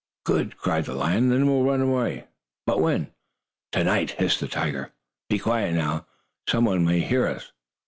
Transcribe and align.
"Good!" 0.23 0.57
cried 0.57 0.85
the 0.85 0.95
lion. 0.95 1.29
"Then 1.29 1.45
we'll 1.45 1.61
run 1.63 1.79
away! 1.81 2.25
But 2.65 2.81
when?" 2.81 3.11
"To 3.73 3.83
night," 3.83 4.09
hissed 4.09 4.39
the 4.39 4.47
tiger. 4.47 4.93
"Be 5.29 5.37
quiet 5.37 5.75
now, 5.75 6.07
some 6.49 6.65
one 6.65 6.83
may 6.83 7.01
hear 7.01 7.27
us." 7.27 7.51